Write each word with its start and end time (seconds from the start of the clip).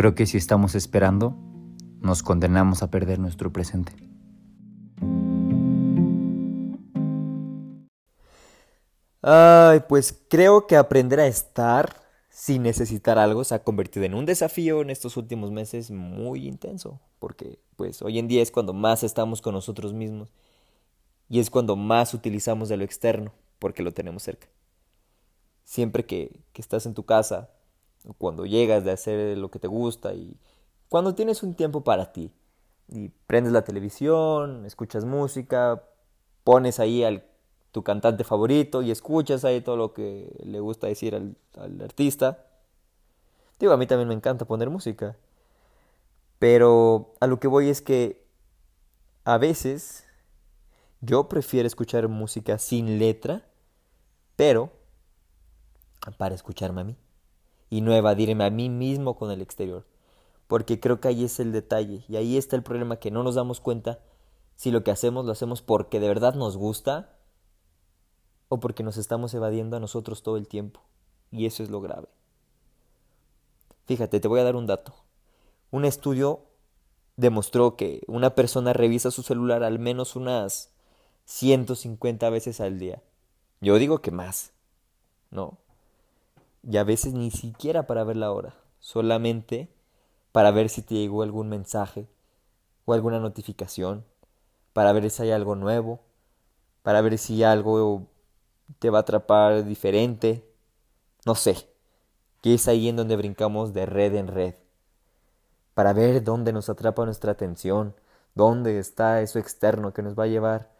Creo 0.00 0.14
que 0.14 0.24
si 0.24 0.38
estamos 0.38 0.74
esperando, 0.74 1.36
nos 2.00 2.22
condenamos 2.22 2.82
a 2.82 2.90
perder 2.90 3.18
nuestro 3.18 3.52
presente. 3.52 3.92
Ay, 9.20 9.82
pues 9.90 10.18
creo 10.30 10.66
que 10.66 10.76
aprender 10.76 11.20
a 11.20 11.26
estar 11.26 12.00
sin 12.30 12.62
necesitar 12.62 13.18
algo 13.18 13.44
se 13.44 13.54
ha 13.54 13.62
convertido 13.62 14.06
en 14.06 14.14
un 14.14 14.24
desafío 14.24 14.80
en 14.80 14.88
estos 14.88 15.18
últimos 15.18 15.50
meses 15.50 15.90
muy 15.90 16.48
intenso, 16.48 16.98
porque 17.18 17.58
pues 17.76 18.00
hoy 18.00 18.18
en 18.18 18.26
día 18.26 18.40
es 18.40 18.50
cuando 18.50 18.72
más 18.72 19.02
estamos 19.02 19.42
con 19.42 19.52
nosotros 19.52 19.92
mismos 19.92 20.32
y 21.28 21.40
es 21.40 21.50
cuando 21.50 21.76
más 21.76 22.14
utilizamos 22.14 22.70
de 22.70 22.78
lo 22.78 22.84
externo, 22.84 23.34
porque 23.58 23.82
lo 23.82 23.92
tenemos 23.92 24.22
cerca. 24.22 24.48
Siempre 25.64 26.06
que, 26.06 26.40
que 26.54 26.62
estás 26.62 26.86
en 26.86 26.94
tu 26.94 27.04
casa, 27.04 27.50
cuando 28.18 28.46
llegas 28.46 28.84
de 28.84 28.92
hacer 28.92 29.36
lo 29.38 29.50
que 29.50 29.58
te 29.58 29.68
gusta 29.68 30.14
y 30.14 30.36
cuando 30.88 31.14
tienes 31.14 31.42
un 31.42 31.54
tiempo 31.54 31.82
para 31.82 32.12
ti 32.12 32.32
y 32.88 33.10
prendes 33.26 33.52
la 33.52 33.62
televisión, 33.62 34.66
escuchas 34.66 35.04
música, 35.04 35.84
pones 36.42 36.80
ahí 36.80 37.04
al 37.04 37.24
tu 37.70 37.84
cantante 37.84 38.24
favorito 38.24 38.82
y 38.82 38.90
escuchas 38.90 39.44
ahí 39.44 39.60
todo 39.60 39.76
lo 39.76 39.92
que 39.92 40.34
le 40.42 40.58
gusta 40.58 40.88
decir 40.88 41.14
al, 41.14 41.36
al 41.56 41.80
artista. 41.80 42.46
Digo, 43.60 43.72
a 43.72 43.76
mí 43.76 43.86
también 43.86 44.08
me 44.08 44.14
encanta 44.14 44.44
poner 44.44 44.70
música. 44.70 45.16
Pero 46.40 47.14
a 47.20 47.28
lo 47.28 47.38
que 47.38 47.46
voy 47.46 47.68
es 47.68 47.82
que 47.82 48.24
a 49.24 49.38
veces 49.38 50.04
yo 51.00 51.28
prefiero 51.28 51.68
escuchar 51.68 52.08
música 52.08 52.58
sin 52.58 52.98
letra, 52.98 53.46
pero 54.34 54.72
para 56.16 56.34
escucharme 56.34 56.80
a 56.80 56.84
mí 56.84 56.96
y 57.70 57.80
no 57.80 57.94
evadirme 57.94 58.44
a 58.44 58.50
mí 58.50 58.68
mismo 58.68 59.16
con 59.16 59.30
el 59.30 59.40
exterior. 59.40 59.86
Porque 60.48 60.80
creo 60.80 61.00
que 61.00 61.08
ahí 61.08 61.24
es 61.24 61.38
el 61.38 61.52
detalle 61.52 62.04
y 62.08 62.16
ahí 62.16 62.36
está 62.36 62.56
el 62.56 62.64
problema 62.64 62.96
que 62.96 63.12
no 63.12 63.22
nos 63.22 63.36
damos 63.36 63.60
cuenta 63.60 64.00
si 64.56 64.72
lo 64.72 64.82
que 64.82 64.90
hacemos 64.90 65.24
lo 65.24 65.32
hacemos 65.32 65.62
porque 65.62 66.00
de 66.00 66.08
verdad 66.08 66.34
nos 66.34 66.56
gusta 66.56 67.16
o 68.48 68.58
porque 68.58 68.82
nos 68.82 68.96
estamos 68.96 69.32
evadiendo 69.32 69.76
a 69.76 69.80
nosotros 69.80 70.22
todo 70.22 70.36
el 70.36 70.48
tiempo. 70.48 70.82
Y 71.30 71.46
eso 71.46 71.62
es 71.62 71.70
lo 71.70 71.80
grave. 71.80 72.08
Fíjate, 73.86 74.18
te 74.18 74.28
voy 74.28 74.40
a 74.40 74.44
dar 74.44 74.56
un 74.56 74.66
dato. 74.66 74.92
Un 75.70 75.84
estudio 75.84 76.42
demostró 77.16 77.76
que 77.76 78.02
una 78.08 78.34
persona 78.34 78.72
revisa 78.72 79.12
su 79.12 79.22
celular 79.22 79.62
al 79.62 79.78
menos 79.78 80.16
unas 80.16 80.72
150 81.26 82.28
veces 82.30 82.60
al 82.60 82.80
día. 82.80 83.02
Yo 83.60 83.76
digo 83.76 84.00
que 84.00 84.10
más. 84.10 84.52
¿No? 85.30 85.58
Y 86.62 86.76
a 86.76 86.84
veces 86.84 87.12
ni 87.12 87.30
siquiera 87.30 87.86
para 87.86 88.04
ver 88.04 88.16
la 88.16 88.32
hora. 88.32 88.54
Solamente 88.80 89.68
para 90.32 90.50
ver 90.50 90.68
si 90.68 90.82
te 90.82 90.94
llegó 90.94 91.22
algún 91.22 91.48
mensaje 91.48 92.08
o 92.84 92.92
alguna 92.92 93.20
notificación. 93.20 94.04
Para 94.72 94.92
ver 94.92 95.10
si 95.10 95.22
hay 95.22 95.32
algo 95.32 95.56
nuevo. 95.56 96.00
Para 96.82 97.00
ver 97.00 97.18
si 97.18 97.42
algo 97.42 98.06
te 98.78 98.90
va 98.90 98.98
a 98.98 99.02
atrapar 99.02 99.64
diferente. 99.64 100.48
No 101.26 101.34
sé. 101.34 101.68
Que 102.42 102.54
es 102.54 102.68
ahí 102.68 102.88
en 102.88 102.96
donde 102.96 103.16
brincamos 103.16 103.72
de 103.74 103.86
red 103.86 104.14
en 104.14 104.28
red. 104.28 104.54
Para 105.74 105.92
ver 105.92 106.22
dónde 106.22 106.52
nos 106.52 106.68
atrapa 106.68 107.04
nuestra 107.04 107.32
atención. 107.32 107.94
Dónde 108.34 108.78
está 108.78 109.20
eso 109.22 109.38
externo 109.38 109.92
que 109.92 110.02
nos 110.02 110.18
va 110.18 110.24
a 110.24 110.28
llevar 110.28 110.70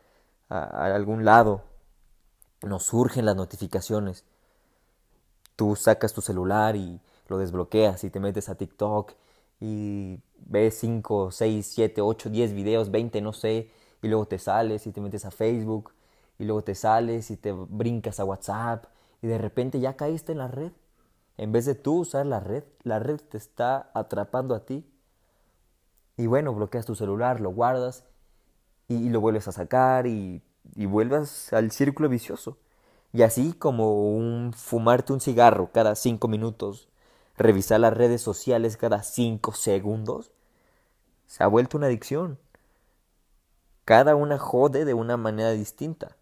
a, 0.48 0.86
algún 0.94 1.24
lado. 1.24 1.62
Nos 2.62 2.84
surgen 2.84 3.24
las 3.24 3.36
notificaciones. 3.36 4.24
Tú 5.60 5.76
sacas 5.76 6.14
tu 6.14 6.22
celular 6.22 6.74
y 6.74 7.02
lo 7.28 7.36
desbloqueas 7.36 8.02
y 8.04 8.08
te 8.08 8.18
metes 8.18 8.48
a 8.48 8.54
TikTok 8.54 9.12
y 9.60 10.18
ves 10.38 10.78
5, 10.78 11.32
6, 11.32 11.66
7, 11.66 12.00
8, 12.00 12.30
10 12.30 12.54
videos, 12.54 12.90
20, 12.90 13.20
no 13.20 13.34
sé, 13.34 13.70
y 14.00 14.08
luego 14.08 14.24
te 14.24 14.38
sales 14.38 14.86
y 14.86 14.90
te 14.90 15.02
metes 15.02 15.26
a 15.26 15.30
Facebook 15.30 15.92
y 16.38 16.44
luego 16.44 16.64
te 16.64 16.74
sales 16.74 17.30
y 17.30 17.36
te 17.36 17.52
brincas 17.52 18.20
a 18.20 18.24
WhatsApp 18.24 18.86
y 19.20 19.26
de 19.26 19.36
repente 19.36 19.80
ya 19.80 19.96
caíste 19.96 20.32
en 20.32 20.38
la 20.38 20.48
red. 20.48 20.72
En 21.36 21.52
vez 21.52 21.66
de 21.66 21.74
tú 21.74 21.98
usar 21.98 22.24
la 22.24 22.40
red, 22.40 22.64
la 22.82 22.98
red 22.98 23.20
te 23.20 23.36
está 23.36 23.90
atrapando 23.92 24.54
a 24.54 24.64
ti. 24.64 24.90
Y 26.16 26.26
bueno, 26.26 26.54
bloqueas 26.54 26.86
tu 26.86 26.94
celular, 26.94 27.38
lo 27.42 27.50
guardas 27.50 28.04
y, 28.88 29.10
lo 29.10 29.20
vuelves 29.20 29.46
a 29.46 29.52
sacar 29.52 30.06
y, 30.06 30.42
y 30.74 30.86
vuelvas 30.86 31.52
al 31.52 31.70
círculo 31.70 32.08
vicioso. 32.08 32.56
Y 33.12 33.22
así 33.22 33.52
como 33.52 34.12
un 34.14 34.52
fumarte 34.52 35.12
un 35.12 35.20
cigarro 35.20 35.70
cada 35.72 35.94
cinco 35.94 36.28
minutos, 36.28 36.88
revisar 37.36 37.80
las 37.80 37.94
redes 37.94 38.22
sociales 38.22 38.76
cada 38.76 39.02
cinco 39.02 39.52
segundos, 39.52 40.30
se 41.26 41.42
ha 41.42 41.46
vuelto 41.46 41.76
una 41.76 41.86
adicción. 41.86 42.38
Cada 43.84 44.14
una 44.14 44.38
jode 44.38 44.84
de 44.84 44.94
una 44.94 45.16
manera 45.16 45.50
distinta. 45.50 46.16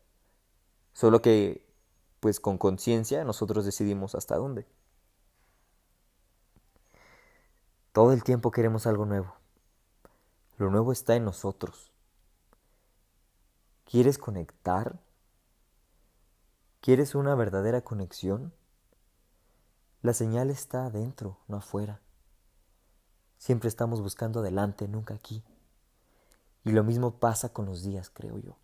Solo 0.94 1.21
que, 1.21 1.66
pues 2.21 2.41
con 2.41 2.56
conciencia, 2.56 3.25
nosotros 3.25 3.65
decidimos 3.65 4.15
hasta 4.15 4.37
dónde. 4.37 4.66
Todo 7.93 8.12
el 8.12 8.22
tiempo 8.22 8.50
queremos 8.50 8.87
algo 8.87 9.04
nuevo. 9.04 9.34
Lo 10.56 10.71
nuevo 10.71 10.93
está 10.93 11.16
en 11.16 11.25
nosotros. 11.25 11.91
¿Quieres 13.84 14.19
conectar? 14.19 14.98
¿Quieres 16.81 17.16
una 17.16 17.34
verdadera 17.34 17.81
conexión? 17.81 18.53
La 20.00 20.12
señal 20.12 20.49
está 20.49 20.87
adentro, 20.87 21.39
no 21.49 21.56
afuera. 21.56 22.00
Siempre 23.37 23.69
estamos 23.69 24.00
buscando 24.00 24.41
adelante, 24.41 24.87
nunca 24.87 25.15
aquí. 25.15 25.43
Y 26.65 26.71
lo 26.71 26.84
mismo 26.84 27.19
pasa 27.19 27.53
con 27.53 27.66
los 27.66 27.83
días, 27.83 28.11
creo 28.11 28.39
yo. 28.39 28.56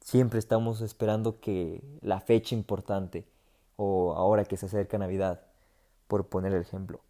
Siempre 0.00 0.38
estamos 0.38 0.82
esperando 0.82 1.40
que 1.40 1.82
la 2.02 2.20
fecha 2.20 2.54
importante 2.54 3.26
o 3.76 4.14
ahora 4.14 4.44
que 4.44 4.58
se 4.58 4.66
acerca 4.66 4.98
Navidad, 4.98 5.46
por 6.08 6.28
poner 6.28 6.52
el 6.52 6.60
ejemplo. 6.60 7.00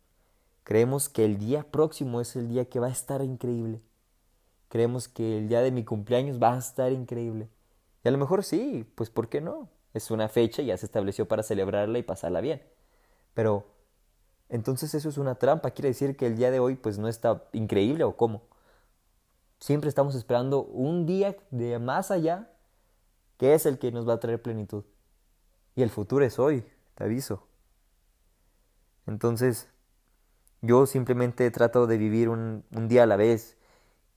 Creemos 0.63 1.09
que 1.09 1.25
el 1.25 1.39
día 1.39 1.65
próximo 1.65 2.21
es 2.21 2.37
el 2.37 2.49
día 2.49 2.67
que 2.67 2.79
va 2.79 2.87
a 2.87 2.91
estar 2.91 3.23
increíble. 3.23 3.83
Creemos 4.69 5.09
que 5.09 5.39
el 5.39 5.49
día 5.49 5.61
de 5.61 5.73
mi 5.73 5.85
cumpleaños 5.85 6.41
va 6.41 6.55
a 6.55 6.59
estar 6.59 6.93
increíble. 6.93 7.49
Y 8.05 8.09
a 8.09 8.11
lo 8.11 8.19
mejor 8.19 8.45
sí, 8.45 8.91
pues 8.95 9.11
¿por 9.11 9.29
qué 9.29 9.41
no? 9.41 9.69
Es 9.95 10.11
una 10.11 10.29
fecha, 10.29 10.63
ya 10.63 10.77
se 10.77 10.87
estableció 10.87 11.27
para 11.27 11.43
celebrarla 11.43 11.99
y 11.99 12.03
pasarla 12.03 12.41
bien. 12.41 12.63
Pero 13.35 13.67
entonces 14.49 14.95
eso 14.95 15.09
es 15.09 15.19
una 15.19 15.37
trampa, 15.37 15.73
quiere 15.73 15.89
decir 15.89 16.17
que 16.17 16.27
el 16.27 16.37
día 16.37 16.51
de 16.51 16.61
hoy 16.61 16.77
pues 16.77 16.99
no 16.99 17.09
está 17.09 17.45
increíble 17.53 18.05
o 18.05 18.17
cómo. 18.17 18.43
Siempre 19.61 19.89
estamos 19.89 20.15
esperando 20.15 20.63
un 20.63 21.07
día 21.07 21.37
de 21.51 21.79
más 21.79 22.11
allá 22.11 22.51
que 23.39 23.55
es 23.55 23.67
el 23.67 23.79
que 23.79 23.93
nos 23.93 24.09
va 24.09 24.15
a 24.15 24.21
traer 24.21 24.43
plenitud. 24.43 24.85
Y 25.75 25.83
el 25.83 25.91
futuro 25.91 26.25
es 26.25 26.39
hoy, 26.39 26.65
te 26.95 27.05
aviso. 27.05 27.47
Entonces, 29.07 29.69
yo 30.61 30.87
simplemente 30.87 31.51
trato 31.51 31.87
de 31.87 31.99
vivir 31.99 32.29
un, 32.29 32.65
un 32.75 32.89
día 32.89 33.05
a 33.05 33.07
la 33.07 33.17
vez. 33.17 33.57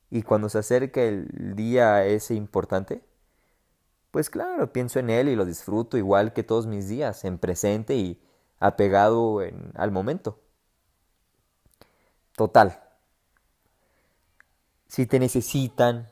Y 0.09 0.23
cuando 0.23 0.49
se 0.49 0.57
acerca 0.57 1.01
el 1.01 1.55
día 1.55 2.05
ese 2.05 2.33
importante, 2.33 3.03
pues 4.11 4.29
claro, 4.29 4.71
pienso 4.73 4.99
en 4.99 5.09
él 5.09 5.29
y 5.29 5.35
lo 5.35 5.45
disfruto 5.45 5.97
igual 5.97 6.33
que 6.33 6.43
todos 6.43 6.67
mis 6.67 6.87
días, 6.87 7.23
en 7.23 7.37
presente 7.37 7.95
y 7.95 8.21
apegado 8.59 9.41
en, 9.41 9.71
al 9.75 9.91
momento. 9.91 10.39
Total. 12.35 12.81
Si 14.87 15.05
te 15.05 15.19
necesitan, 15.19 16.09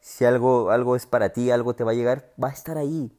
si 0.00 0.24
algo, 0.24 0.70
algo 0.70 0.94
es 0.94 1.06
para 1.06 1.32
ti, 1.32 1.50
algo 1.50 1.74
te 1.74 1.84
va 1.84 1.90
a 1.90 1.94
llegar, 1.94 2.32
va 2.42 2.48
a 2.48 2.52
estar 2.52 2.78
ahí. 2.78 3.16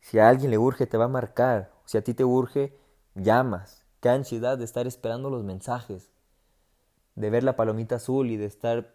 Si 0.00 0.18
a 0.18 0.28
alguien 0.28 0.50
le 0.50 0.58
urge, 0.58 0.86
te 0.86 0.96
va 0.96 1.04
a 1.04 1.08
marcar. 1.08 1.72
Si 1.84 1.96
a 1.96 2.02
ti 2.02 2.12
te 2.12 2.24
urge, 2.24 2.76
llamas. 3.14 3.84
Qué 4.00 4.08
ansiedad 4.08 4.58
de 4.58 4.64
estar 4.64 4.86
esperando 4.88 5.30
los 5.30 5.44
mensajes. 5.44 6.10
De 7.14 7.30
ver 7.30 7.44
la 7.44 7.54
palomita 7.54 7.96
azul 7.96 8.30
y 8.30 8.36
de 8.36 8.46
estar 8.46 8.94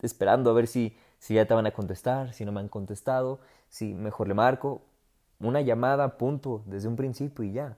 esperando 0.00 0.50
a 0.50 0.54
ver 0.54 0.66
si, 0.66 0.96
si 1.18 1.34
ya 1.34 1.46
te 1.46 1.54
van 1.54 1.66
a 1.66 1.72
contestar, 1.72 2.32
si 2.32 2.44
no 2.44 2.52
me 2.52 2.60
han 2.60 2.68
contestado, 2.68 3.40
si 3.68 3.94
mejor 3.94 4.28
le 4.28 4.34
marco. 4.34 4.82
Una 5.40 5.60
llamada, 5.60 6.18
punto, 6.18 6.62
desde 6.66 6.88
un 6.88 6.96
principio 6.96 7.44
y 7.44 7.52
ya. 7.52 7.76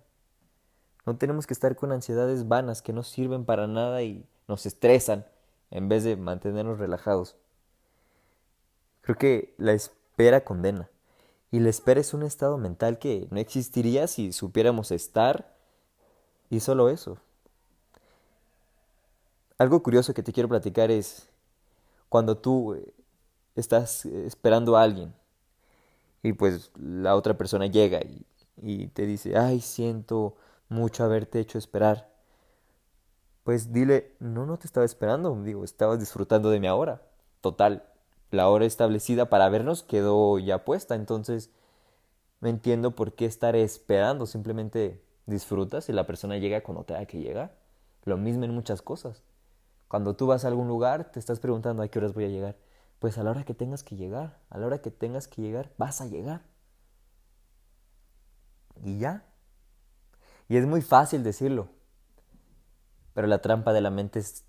No 1.07 1.17
tenemos 1.17 1.47
que 1.47 1.55
estar 1.55 1.77
con 1.77 1.93
ansiedades 1.93 2.49
vanas 2.49 2.83
que 2.83 2.93
no 2.93 3.03
sirven 3.03 3.45
para 3.45 3.67
nada 3.67 4.03
y 4.03 4.27
nos 4.49 4.67
estresan 4.67 5.27
en 5.71 5.89
vez 5.89 6.05
de 6.05 6.17
mantenernos 6.17 6.79
relajados. 6.79 7.37
Creo 9.03 9.17
que 9.17 9.55
la 9.59 9.73
espera 9.73 10.43
condena. 10.43 10.89
Y 11.51 11.59
la 11.61 11.69
espera 11.69 12.01
es 12.01 12.15
un 12.15 12.23
estado 12.23 12.59
mental 12.59 12.99
que 12.99 13.27
no 13.31 13.41
existiría 13.41 14.07
si 14.07 14.33
supiéramos 14.33 14.93
estar 14.93 15.57
y 16.49 16.61
solo 16.61 16.89
eso. 16.89 17.19
Algo 19.59 19.83
curioso 19.83 20.15
que 20.15 20.23
te 20.23 20.33
quiero 20.33 20.49
platicar 20.49 20.91
es 20.91 21.29
cuando 22.09 22.39
tú 22.39 22.75
eh, 22.75 22.95
estás 23.61 24.07
esperando 24.07 24.77
a 24.77 24.83
alguien 24.83 25.15
y 26.23 26.33
pues 26.33 26.71
la 26.77 27.17
otra 27.17 27.37
persona 27.37 27.67
llega 27.67 28.01
y, 28.62 28.89
te 28.89 29.07
dice, 29.07 29.39
ay, 29.39 29.61
siento 29.61 30.37
mucho 30.69 31.05
haberte 31.05 31.41
hecho 31.41 31.57
esperar, 31.57 32.11
pues 33.43 33.73
dile, 33.73 34.12
no, 34.21 34.45
no 34.45 34.59
te 34.59 34.67
estaba 34.67 34.85
esperando, 34.85 35.35
digo, 35.43 35.65
estabas 35.65 35.99
disfrutando 35.99 36.51
de 36.51 36.61
mi 36.61 36.67
ahora. 36.67 37.03
Total, 37.41 37.85
la 38.31 38.49
hora 38.51 38.67
establecida 38.67 39.31
para 39.31 39.49
vernos 39.49 39.83
quedó 39.83 40.39
ya 40.39 40.65
puesta, 40.65 40.95
entonces 40.95 41.51
no 42.41 42.49
entiendo 42.49 42.91
por 42.93 43.15
qué 43.15 43.25
estar 43.25 43.57
esperando, 43.57 44.27
simplemente 44.27 45.03
disfrutas 45.27 45.89
y 45.89 45.93
la 45.93 46.07
persona 46.07 46.37
llega 46.37 46.62
cuando 46.62 46.85
tenga 46.85 47.07
que 47.07 47.19
llegar. 47.19 47.57
Lo 48.05 48.19
mismo 48.19 48.45
en 48.45 48.55
muchas 48.55 48.83
cosas. 48.83 49.23
Cuando 49.89 50.15
tú 50.15 50.27
vas 50.27 50.45
a 50.45 50.49
algún 50.49 50.69
lugar, 50.69 51.11
te 51.12 51.19
estás 51.19 51.41
preguntando 51.41 51.83
a 51.83 51.89
qué 51.89 51.99
horas 51.99 52.15
voy 52.15 52.25
a 52.25 52.29
llegar. 52.29 52.57
Pues 53.00 53.17
a 53.17 53.25
la 53.25 53.31
hora 53.31 53.44
que 53.44 53.55
tengas 53.55 53.82
que 53.82 53.97
llegar, 53.97 54.38
a 54.50 54.58
la 54.58 54.67
hora 54.67 54.82
que 54.82 54.91
tengas 54.91 55.26
que 55.26 55.41
llegar, 55.41 55.73
vas 55.79 56.02
a 56.02 56.06
llegar. 56.06 56.43
Y 58.85 58.99
ya. 58.99 59.25
Y 60.49 60.58
es 60.58 60.67
muy 60.67 60.82
fácil 60.82 61.25
decirlo. 61.25 61.70
Pero 63.14 63.26
la 63.26 63.41
trampa 63.41 63.73
de 63.73 63.81
la 63.81 63.91
mente 63.91 64.19
es 64.19 64.44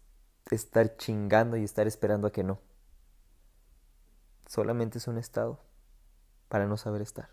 estar 0.51 0.97
chingando 0.97 1.55
y 1.55 1.63
estar 1.63 1.87
esperando 1.87 2.27
a 2.27 2.31
que 2.33 2.43
no. 2.43 2.59
Solamente 4.47 4.97
es 4.97 5.07
un 5.07 5.17
estado 5.17 5.61
para 6.49 6.67
no 6.67 6.75
saber 6.75 7.01
estar. 7.01 7.29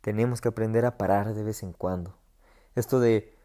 Tenemos 0.00 0.40
que 0.40 0.48
aprender 0.48 0.84
a 0.84 0.96
parar 0.96 1.34
de 1.34 1.42
vez 1.42 1.64
en 1.64 1.72
cuando. 1.72 2.16
Esto 2.76 3.00
de 3.00 3.36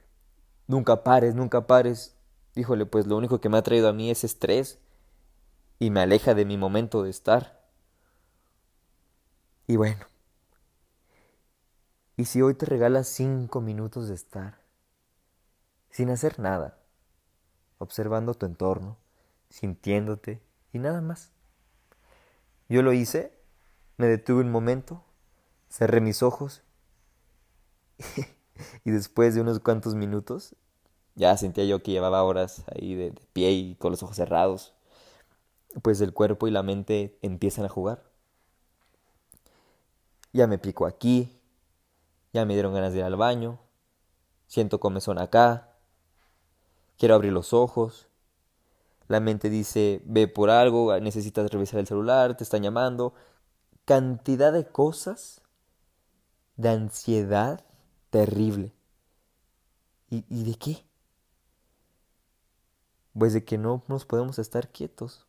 nunca 0.68 1.04
pares, 1.04 1.34
nunca 1.34 1.66
pares, 1.66 2.16
híjole, 2.54 2.86
pues 2.86 3.08
lo 3.08 3.18
único 3.18 3.42
que 3.42 3.50
me 3.50 3.58
ha 3.58 3.64
traído 3.64 3.90
a 3.90 3.94
mí 3.94 4.12
es 4.12 4.24
estrés 4.24 4.85
y 5.80 5.90
me 5.90 6.02
aleja 6.02 6.34
de 6.34 6.46
mi 6.46 6.58
momento 6.58 7.04
de 7.04 7.10
estar. 7.10 7.62
Y 9.68 9.78
bueno, 9.78 10.06
¿y 12.18 12.26
si 12.26 12.42
hoy 12.42 12.54
te 12.54 12.66
regalas 12.66 13.08
cinco 13.08 13.62
minutos 13.62 14.08
de 14.08 14.16
estar? 14.16 14.60
Sin 15.90 16.10
hacer 16.10 16.40
nada, 16.40 16.78
observando 17.78 18.34
tu 18.34 18.46
entorno, 18.46 18.98
sintiéndote 19.50 20.42
y 20.74 20.80
nada 20.80 21.02
más. 21.02 21.32
Yo 22.70 22.82
lo 22.82 22.94
hice, 22.94 23.34
me 23.98 24.08
detuve 24.08 24.42
un 24.42 24.52
momento 24.52 25.06
cerré 25.70 26.00
mis 26.02 26.24
ojos 26.24 26.62
y 28.86 28.92
después 28.92 29.36
de 29.36 29.42
unos 29.42 29.60
cuantos 29.60 29.96
minutos 29.96 30.56
ya 31.16 31.36
sentía 31.38 31.66
yo 31.66 31.82
que 31.82 31.92
llevaba 31.92 32.24
horas 32.24 32.64
ahí 32.74 32.96
de, 32.96 33.14
pie 33.34 33.52
y 33.52 33.76
con 33.76 33.92
los 33.92 34.04
ojos 34.04 34.18
cerrados. 34.18 34.75
Pues 35.82 36.02
el 36.02 36.14
cuerpo 36.14 36.48
y 36.48 36.52
la 36.52 36.64
mente 36.64 37.18
empiezan 37.22 37.66
a 37.66 37.70
jugar. 37.70 38.04
Ya 40.34 40.48
me 40.48 40.58
pico 40.58 40.86
aquí, 40.86 41.40
ya 42.34 42.46
me 42.46 42.54
dieron 42.54 42.74
ganas 42.74 42.92
de 42.92 43.00
ir 43.00 43.06
al 43.06 43.16
baño, 43.16 43.60
siento 44.48 44.80
comezón 44.80 45.18
acá, 45.18 45.76
quiero 46.98 47.16
abrir 47.16 47.32
los 47.32 47.54
ojos. 47.54 48.08
La 49.08 49.20
mente 49.20 49.50
dice, 49.50 50.02
ve 50.06 50.28
por 50.28 50.50
algo, 50.50 51.00
necesitas 51.00 51.50
revisar 51.52 51.80
el 51.80 51.88
celular, 51.88 52.36
te 52.36 52.44
están 52.44 52.64
llamando. 52.64 53.14
Cantidad 53.86 54.52
de 54.52 54.66
cosas 54.66 55.42
de 56.58 56.70
ansiedad 56.70 57.64
terrible. 58.10 58.74
¿Y, 60.10 60.26
¿Y, 60.30 60.44
de 60.44 60.56
qué? 60.56 60.86
Pues 63.18 63.34
de 63.34 63.44
que 63.44 63.58
no 63.58 63.84
nos 63.88 64.06
podemos 64.06 64.40
estar 64.40 64.70
quietos. 64.70 65.25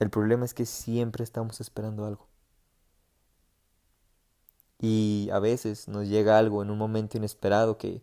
El 0.00 0.08
problema 0.08 0.46
es 0.46 0.54
que 0.54 0.64
siempre 0.64 1.22
estamos 1.22 1.60
esperando 1.60 2.06
algo. 2.06 2.26
Y 4.78 5.28
a 5.30 5.38
veces 5.38 5.88
nos 5.88 6.08
llega 6.08 6.38
algo 6.38 6.62
en 6.62 6.70
un 6.70 6.78
momento 6.78 7.18
inesperado 7.18 7.76
que 7.76 8.02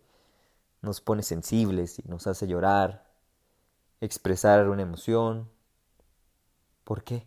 nos 0.84 1.02
pone 1.02 1.24
sensibles 1.24 1.98
y 1.98 2.04
nos 2.08 2.28
hace 2.28 2.48
llorar, 2.48 3.10
expresar 4.00 4.70
una 4.70 4.84
emoción. 4.84 5.50
¿Por 6.84 7.04
qué? 7.04 7.26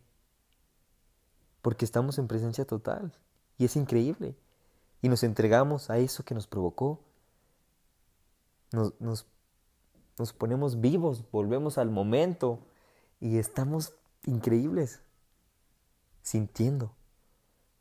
Porque 1.63 1.85
estamos 1.85 2.19
en 2.19 2.29
presencia 2.29 2.65
total. 2.65 3.13
Y 3.59 3.65
es 3.65 3.75
increíble. 3.75 4.37
Y 5.03 5.09
nos 5.09 5.25
entregamos 5.25 5.91
a 5.91 5.99
eso 5.99 6.25
que 6.25 6.35
nos 6.35 6.47
provocó. 6.47 7.01
Nos, 8.71 8.99
nos, 9.01 9.27
nos 10.17 10.33
ponemos 10.33 10.81
vivos, 10.81 11.25
volvemos 11.33 11.77
al 11.77 11.91
momento 11.91 12.61
y 13.19 13.39
estamos 13.39 13.95
increíbles, 14.25 15.03
sintiendo. 16.23 16.95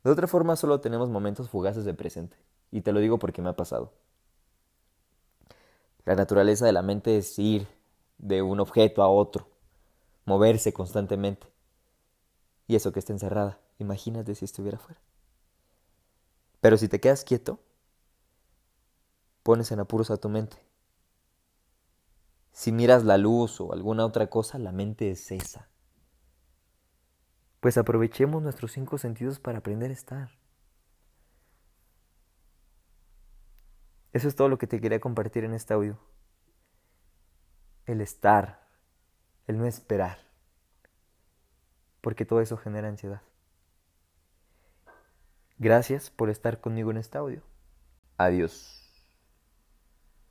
De 0.04 0.10
otra 0.10 0.26
forma 0.26 0.56
solo 0.56 0.80
tenemos 0.80 1.10
momentos 1.10 1.50
fugaces 1.50 1.84
de 1.84 1.94
presente. 1.94 2.36
Y 2.70 2.82
te 2.82 2.92
lo 2.92 3.00
digo 3.00 3.18
porque 3.18 3.42
me 3.42 3.50
ha 3.50 3.56
pasado. 3.56 3.92
La 6.04 6.14
naturaleza 6.14 6.64
de 6.66 6.72
la 6.72 6.82
mente 6.82 7.18
es 7.18 7.38
ir 7.38 7.68
de 8.18 8.42
un 8.42 8.60
objeto 8.60 9.02
a 9.02 9.08
otro, 9.08 9.48
moverse 10.24 10.72
constantemente. 10.72 11.46
Y 12.66 12.76
eso 12.76 12.92
que 12.92 13.00
está 13.00 13.12
encerrada, 13.12 13.58
imagínate 13.78 14.34
si 14.34 14.44
estuviera 14.44 14.78
fuera. 14.78 15.00
Pero 16.60 16.76
si 16.76 16.88
te 16.88 17.00
quedas 17.00 17.24
quieto, 17.24 17.58
pones 19.42 19.72
en 19.72 19.80
apuros 19.80 20.10
a 20.10 20.18
tu 20.18 20.28
mente. 20.28 20.58
Si 22.52 22.72
miras 22.72 23.04
la 23.04 23.16
luz 23.16 23.60
o 23.60 23.72
alguna 23.72 24.04
otra 24.04 24.28
cosa, 24.28 24.58
la 24.58 24.72
mente 24.72 25.10
es 25.10 25.30
esa. 25.30 25.68
Pues 27.60 27.76
aprovechemos 27.76 28.42
nuestros 28.42 28.72
cinco 28.72 28.98
sentidos 28.98 29.38
para 29.38 29.58
aprender 29.58 29.90
a 29.90 29.94
estar. 29.94 30.30
Eso 34.12 34.28
es 34.28 34.34
todo 34.34 34.48
lo 34.48 34.58
que 34.58 34.66
te 34.66 34.80
quería 34.80 35.00
compartir 35.00 35.44
en 35.44 35.54
este 35.54 35.74
audio. 35.74 35.98
El 37.86 38.00
estar, 38.00 38.66
el 39.46 39.58
no 39.58 39.66
esperar. 39.66 40.18
Porque 42.00 42.24
todo 42.24 42.40
eso 42.40 42.56
genera 42.56 42.88
ansiedad. 42.88 43.22
Gracias 45.58 46.10
por 46.10 46.30
estar 46.30 46.60
conmigo 46.60 46.90
en 46.90 46.96
este 46.96 47.18
audio. 47.18 47.42
Adiós. 48.16 48.79